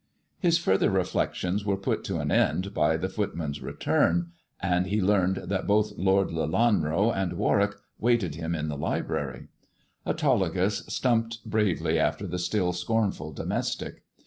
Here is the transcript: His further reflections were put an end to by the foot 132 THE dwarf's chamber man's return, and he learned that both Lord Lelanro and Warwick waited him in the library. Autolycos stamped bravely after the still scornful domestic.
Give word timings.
His 0.39 0.57
further 0.57 0.89
reflections 0.89 1.63
were 1.63 1.77
put 1.77 2.09
an 2.09 2.31
end 2.31 2.63
to 2.63 2.71
by 2.71 2.97
the 2.97 3.07
foot 3.07 3.33
132 3.37 3.37
THE 3.37 3.45
dwarf's 3.73 3.83
chamber 3.85 3.97
man's 4.03 4.09
return, 4.19 4.31
and 4.59 4.87
he 4.87 4.99
learned 4.99 5.35
that 5.47 5.67
both 5.67 5.95
Lord 5.95 6.29
Lelanro 6.29 7.11
and 7.15 7.33
Warwick 7.33 7.75
waited 7.99 8.33
him 8.33 8.55
in 8.55 8.67
the 8.67 8.77
library. 8.77 9.49
Autolycos 10.07 10.91
stamped 10.91 11.45
bravely 11.45 11.99
after 11.99 12.25
the 12.25 12.39
still 12.39 12.73
scornful 12.73 13.31
domestic. 13.31 14.01